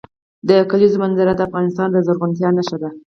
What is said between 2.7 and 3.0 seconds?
ده.